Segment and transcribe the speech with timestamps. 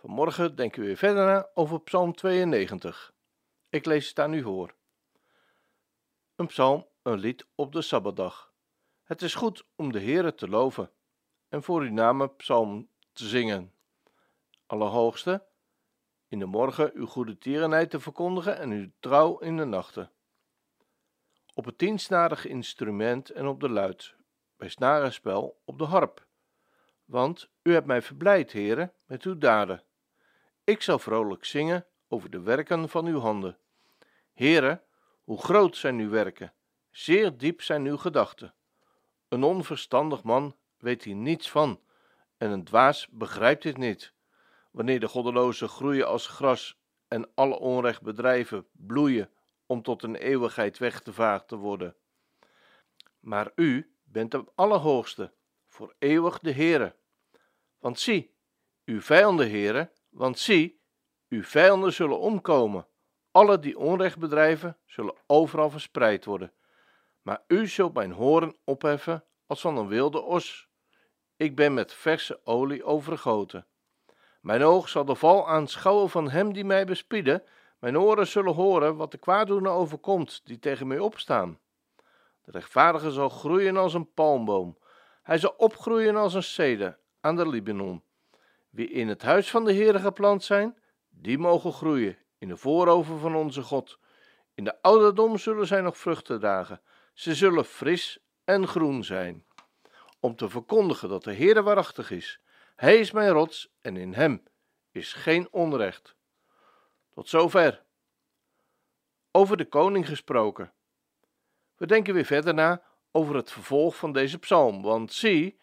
[0.00, 3.12] Vanmorgen denken we weer verder na over Psalm 92.
[3.68, 4.74] Ik lees het aan u voor.
[6.36, 8.52] Een psalm, een lied op de Sabbatdag.
[9.02, 10.90] Het is goed om de Heere te loven
[11.48, 13.74] en voor uw naam psalm te zingen.
[14.66, 15.46] Allerhoogste,
[16.28, 20.12] in de morgen uw goede tierenheid te verkondigen en uw trouw in de nachten.
[21.54, 24.14] Op het tiensnarig instrument en op de luid,
[24.56, 26.26] bij snarenspel op de harp.
[27.04, 29.86] Want u hebt mij verblijd, heren, met uw daden.
[30.68, 33.58] Ik zal vrolijk zingen over de werken van uw handen.
[34.32, 34.82] Heren,
[35.24, 36.54] hoe groot zijn uw werken,
[36.90, 38.54] zeer diep zijn uw gedachten.
[39.28, 41.80] Een onverstandig man weet hier niets van,
[42.36, 44.12] en een dwaas begrijpt dit niet.
[44.70, 49.30] Wanneer de goddelozen groeien als gras en alle onrecht bedrijven bloeien
[49.66, 51.96] om tot een eeuwigheid weggevaagd te worden.
[53.20, 55.32] Maar u bent de Allerhoogste,
[55.66, 56.96] voor eeuwig de Heere.
[57.78, 58.34] Want zie,
[58.84, 60.80] uw vijanden, Heere, want zie,
[61.28, 62.86] uw vijanden zullen omkomen.
[63.30, 66.52] Alle die onrecht bedrijven, zullen overal verspreid worden.
[67.22, 70.68] Maar u zult mijn horen opheffen als van een wilde os.
[71.36, 73.66] Ik ben met verse olie overgoten.
[74.40, 77.42] Mijn oog zal de val aanschouwen van hem die mij bespieden.
[77.78, 81.58] Mijn oren zullen horen wat de kwaaddoener overkomt die tegen mij opstaan.
[82.44, 84.78] De rechtvaardige zal groeien als een palmboom.
[85.22, 88.02] Hij zal opgroeien als een ceder aan de Libanon.
[88.70, 90.76] Wie in het huis van de Heere geplant zijn,
[91.08, 93.98] die mogen groeien in de voorover van onze God.
[94.54, 96.80] In de ouderdom zullen zij nog vruchten dragen.
[97.12, 99.44] Ze zullen fris en groen zijn.
[100.20, 102.40] Om te verkondigen dat de Heere waarachtig is.
[102.76, 104.42] Hij is mijn rots en in hem
[104.90, 106.16] is geen onrecht.
[107.10, 107.82] Tot zover.
[109.30, 110.72] Over de koning gesproken.
[111.76, 114.82] We denken weer verder na over het vervolg van deze psalm.
[114.82, 115.58] Want zie,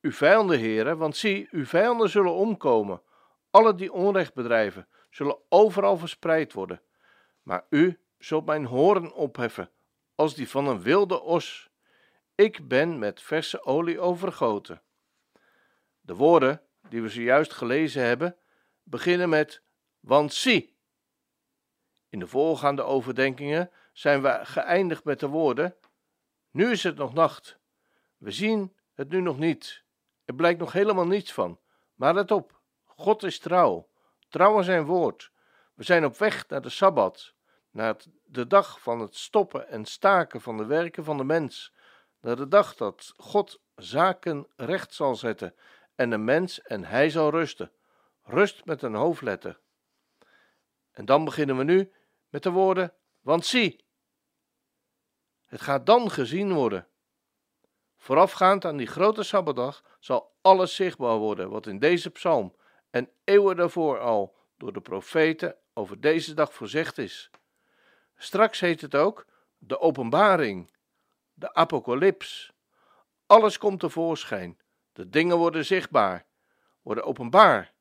[0.00, 3.02] uw vijanden, heren, want zie, uw vijanden zullen omkomen.
[3.50, 6.82] Alle die onrecht bedrijven, zullen overal verspreid worden.
[7.42, 9.70] Maar u zult mijn horen opheffen,
[10.14, 11.70] als die van een wilde os.
[12.34, 14.82] Ik ben met verse olie overgoten.
[16.00, 18.36] De woorden die we zojuist gelezen hebben,
[18.82, 19.62] beginnen met
[20.00, 20.76] want zie.
[22.08, 25.76] In de voorgaande overdenkingen zijn we geëindigd met de woorden:
[26.50, 27.58] Nu is het nog nacht.
[28.16, 29.84] We zien het nu nog niet.
[30.30, 31.60] Er blijkt nog helemaal niets van.
[31.94, 33.88] Maar let op: God is trouw.
[34.28, 35.30] Trouw aan zijn woord.
[35.74, 37.34] We zijn op weg naar de sabbat,
[37.70, 41.74] naar de dag van het stoppen en staken van de werken van de mens,
[42.20, 45.54] naar de dag dat God zaken recht zal zetten
[45.94, 47.72] en de mens en hij zal rusten.
[48.22, 49.60] Rust met een hoofdletter.
[50.90, 51.92] En dan beginnen we nu
[52.28, 53.84] met de woorden: Want zie,
[55.44, 56.89] het gaat dan gezien worden.
[58.02, 62.54] Voorafgaand aan die grote sabbatdag zal alles zichtbaar worden wat in deze psalm
[62.90, 67.30] en eeuwen daarvoor al door de profeten over deze dag voorzegd is.
[68.16, 69.26] Straks heet het ook
[69.58, 70.72] de openbaring,
[71.32, 72.52] de apocalyps.
[73.26, 74.58] Alles komt tevoorschijn.
[74.92, 76.26] De dingen worden zichtbaar,
[76.82, 77.72] worden openbaar,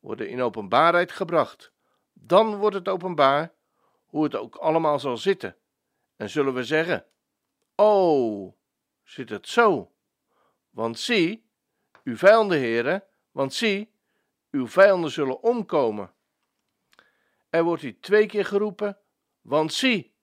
[0.00, 1.72] worden in openbaarheid gebracht.
[2.12, 3.52] Dan wordt het openbaar
[4.06, 5.56] hoe het ook allemaal zal zitten.
[6.16, 7.06] En zullen we zeggen:
[7.74, 8.54] Oh,
[9.12, 9.92] zit het zo?
[10.70, 11.50] Want zie,
[12.04, 13.92] uw vijanden, heren, want zie,
[14.50, 16.14] uw vijanden zullen omkomen.
[17.48, 18.98] Er wordt hier twee keer geroepen,
[19.40, 20.14] want zie,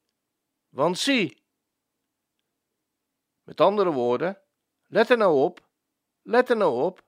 [0.70, 1.44] want zie.
[3.44, 4.42] Met andere woorden,
[4.88, 5.68] let er nou op,
[6.22, 7.04] let er nou op,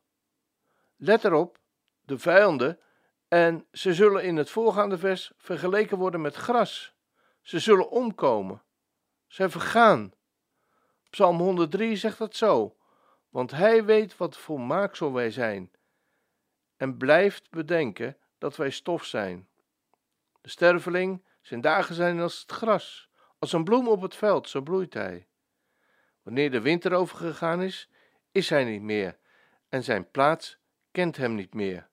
[0.95, 1.59] let erop,
[2.01, 2.79] de vijanden,
[3.27, 6.93] en ze zullen in het voorgaande vers vergeleken worden met gras.
[7.41, 8.63] Ze zullen omkomen,
[9.27, 10.13] zij vergaan.
[11.11, 12.75] Psalm 103 zegt dat zo,
[13.29, 15.71] want hij weet wat voor maaksel wij zijn
[16.77, 19.47] en blijft bedenken dat wij stof zijn.
[20.41, 23.09] De sterveling, zijn dagen zijn als het gras,
[23.39, 25.27] als een bloem op het veld, zo bloeit hij.
[26.21, 27.89] Wanneer de winter overgegaan is,
[28.31, 29.17] is hij niet meer
[29.69, 30.57] en zijn plaats
[30.91, 31.89] kent hem niet meer.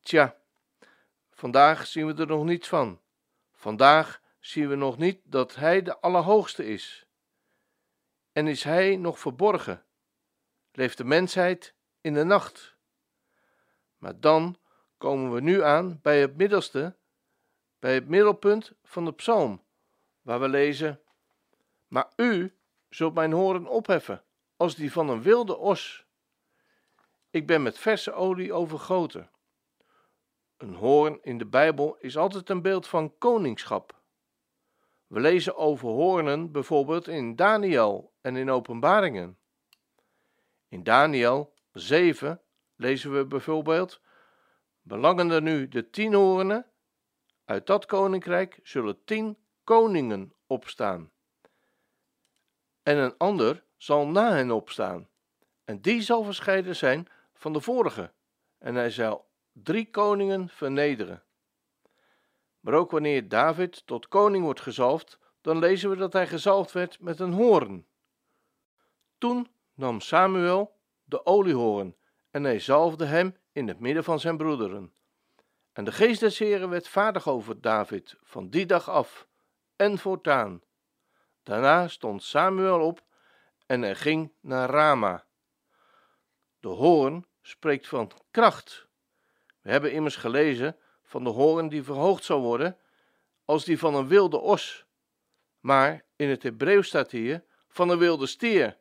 [0.00, 0.36] Tja,
[1.30, 3.00] vandaag zien we er nog niets van.
[3.52, 7.05] Vandaag zien we nog niet dat hij de Allerhoogste is.
[8.36, 9.84] En is hij nog verborgen?
[10.72, 12.76] Leeft de mensheid in de nacht?
[13.96, 14.56] Maar dan
[14.98, 16.96] komen we nu aan bij het middelste,
[17.78, 19.64] bij het middelpunt van de psalm,
[20.22, 21.00] waar we lezen:
[21.86, 22.56] Maar u
[22.88, 24.24] zult mijn horen opheffen
[24.56, 26.06] als die van een wilde os.
[27.30, 29.30] Ik ben met verse olie overgoten.
[30.56, 33.95] Een hoorn in de Bijbel is altijd een beeld van koningschap.
[35.06, 39.38] We lezen over hoornen bijvoorbeeld in Daniel en in Openbaringen.
[40.68, 42.40] In Daniel 7
[42.76, 44.00] lezen we bijvoorbeeld:
[44.82, 46.66] Belangende nu de tien hoornen,
[47.44, 51.10] uit dat koninkrijk zullen tien koningen opstaan.
[52.82, 55.08] En een ander zal na hen opstaan,
[55.64, 58.12] en die zal verscheiden zijn van de vorige,
[58.58, 61.25] en hij zal drie koningen vernederen.
[62.66, 67.00] Maar ook wanneer David tot koning wordt gezalfd, dan lezen we dat hij gezalfd werd
[67.00, 67.86] met een hoorn.
[69.18, 71.96] Toen nam Samuel de oliehoorn
[72.30, 74.94] en hij zalfde hem in het midden van zijn broederen.
[75.72, 79.26] En de geest des Heren werd vaardig over David van die dag af
[79.76, 80.62] en voortaan.
[81.42, 83.04] Daarna stond Samuel op
[83.66, 85.24] en hij ging naar Rama.
[86.60, 88.86] De hoorn spreekt van kracht.
[89.60, 90.76] We hebben immers gelezen
[91.16, 92.76] van de hoorn die verhoogd zal worden
[93.44, 94.86] als die van een wilde os.
[95.60, 98.78] Maar in het Hebreeuws staat hier van een wilde stier.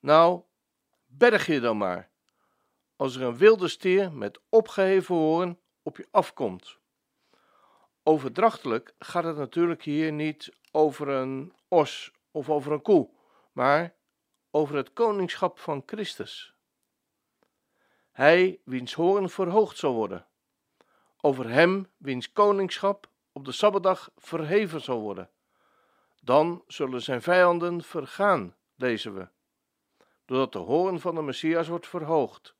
[0.00, 0.42] Nou,
[1.06, 2.10] berg je dan maar.
[2.96, 6.78] Als er een wilde stier met opgeheven hoorn op je afkomt.
[8.02, 13.10] Overdrachtelijk gaat het natuurlijk hier niet over een os of over een koe,
[13.52, 13.94] maar
[14.50, 16.54] over het koningschap van Christus.
[18.10, 20.26] Hij wiens hoorn verhoogd zal worden,
[21.24, 25.30] over hem wiens koningschap op de Sabbatdag verheven zal worden.
[26.22, 29.28] Dan zullen zijn vijanden vergaan, lezen we,
[30.24, 32.54] doordat de hoorn van de Messias wordt verhoogd.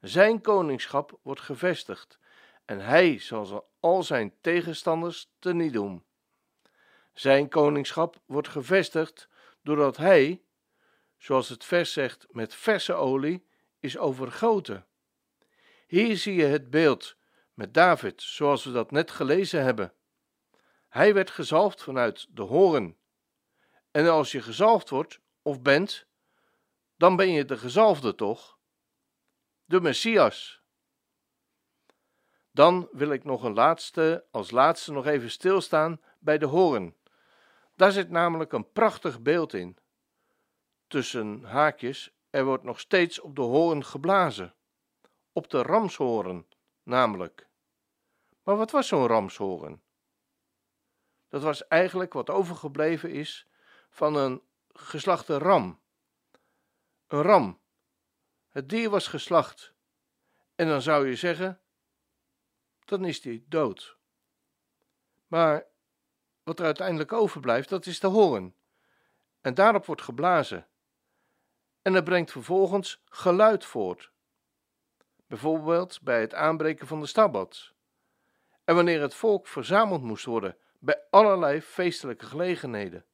[0.00, 2.18] Zijn koningschap wordt gevestigd
[2.64, 6.04] en hij zal al zijn tegenstanders teniet doen.
[7.12, 9.28] Zijn koningschap wordt gevestigd
[9.62, 10.42] doordat hij,
[11.18, 13.46] zoals het vers zegt, met verse olie
[13.80, 14.86] is overgoten.
[15.86, 17.18] Hier zie je het beeld
[17.54, 19.92] met David, zoals we dat net gelezen hebben.
[20.88, 22.96] Hij werd gezalfd vanuit de horen.
[23.90, 26.06] En als je gezalfd wordt of bent,
[26.96, 28.58] dan ben je de gezalfde toch?
[29.64, 30.62] De Messias.
[32.52, 36.96] Dan wil ik nog een laatste, als laatste nog even stilstaan bij de hoorn.
[37.76, 39.76] Daar zit namelijk een prachtig beeld in.
[40.86, 44.54] Tussen haakjes, er wordt nog steeds op de hoorn geblazen.
[45.32, 46.46] Op de ramshoorn,
[46.90, 47.48] namelijk.
[48.42, 49.82] Maar wat was zo'n ramshoorn?
[51.28, 53.48] Dat was eigenlijk wat overgebleven is
[53.90, 54.42] van een
[54.72, 55.80] geslachte ram.
[57.06, 57.60] Een ram.
[58.48, 59.74] Het dier was geslacht.
[60.54, 61.60] En dan zou je zeggen,
[62.84, 63.98] dan is die dood.
[65.26, 65.66] Maar
[66.42, 68.54] wat er uiteindelijk overblijft, dat is de hoorn.
[69.40, 70.68] En daarop wordt geblazen.
[71.82, 74.12] En dat brengt vervolgens geluid voort.
[75.30, 77.72] Bijvoorbeeld bij het aanbreken van de Sabbat.
[78.64, 83.04] En wanneer het volk verzameld moest worden bij allerlei feestelijke gelegenheden.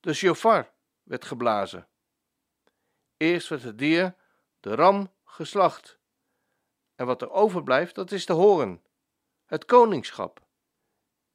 [0.00, 0.72] De shofar
[1.02, 1.88] werd geblazen.
[3.16, 4.14] Eerst werd het dier,
[4.60, 5.98] de ram, geslacht.
[6.94, 8.82] En wat er overblijft, dat is de hoorn,
[9.46, 10.46] het koningschap.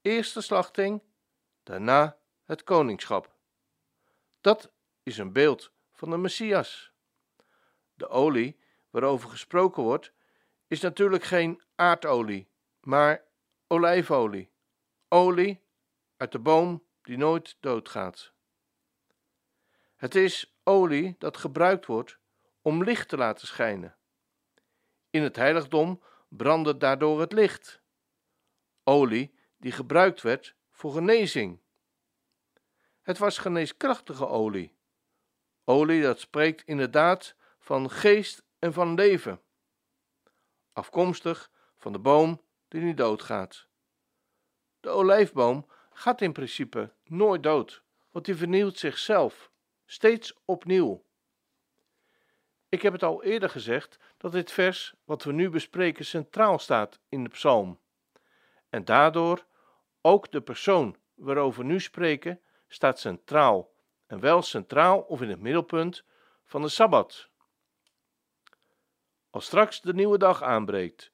[0.01, 1.03] Eerst de slachting,
[1.63, 3.35] daarna het koningschap.
[4.41, 4.71] Dat
[5.03, 6.91] is een beeld van de Messias.
[7.93, 8.63] De olie
[8.95, 10.11] waarover gesproken wordt,
[10.67, 12.49] is natuurlijk geen aardolie,
[12.81, 13.23] maar
[13.67, 14.51] olijfolie.
[15.07, 15.63] Olie
[16.17, 18.33] uit de boom die nooit doodgaat.
[19.95, 22.17] Het is olie dat gebruikt wordt
[22.61, 23.97] om licht te laten schijnen.
[25.09, 27.81] In het heiligdom brandde daardoor het licht.
[28.83, 31.59] Olie die gebruikt werd voor genezing.
[33.01, 34.75] Het was geneeskrachtige olie.
[35.63, 39.41] Olie dat spreekt inderdaad van geest en van leven.
[40.74, 43.67] Afkomstig van de boom die niet doodgaat.
[44.79, 49.51] De olijfboom gaat in principe nooit dood, want die vernieuwt zichzelf,
[49.85, 51.03] steeds opnieuw.
[52.69, 57.00] Ik heb het al eerder gezegd dat dit vers wat we nu bespreken centraal staat
[57.09, 57.79] in de psalm.
[58.69, 59.45] En daardoor
[60.01, 63.74] ook de persoon waarover we nu spreken staat centraal,
[64.05, 66.03] en wel centraal of in het middelpunt
[66.43, 67.29] van de Sabbat.
[69.36, 71.12] Als straks de nieuwe dag aanbreekt,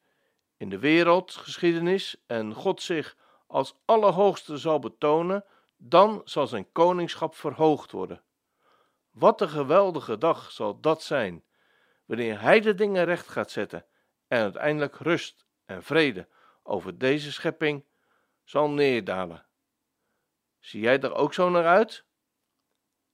[0.58, 5.46] in de wereldgeschiedenis en God zich als Allerhoogste zal betonen,
[5.78, 8.24] dan zal zijn koningschap verhoogd worden.
[9.10, 11.44] Wat een geweldige dag zal dat zijn,
[12.06, 13.86] wanneer Hij de dingen recht gaat zetten
[14.28, 16.28] en uiteindelijk rust en vrede
[16.64, 17.86] over deze schepping
[18.44, 19.46] zal neerdalen.
[20.60, 22.06] Zie jij er ook zo naar uit?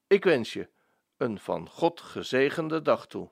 [0.08, 0.70] Ik wens je
[1.18, 3.32] een van God gezegende dag toe.